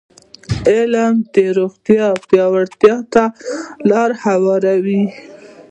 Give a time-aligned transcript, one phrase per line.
[0.71, 3.23] علم د روغتیا پیاوړتیا ته
[3.89, 5.03] لاره هواروي.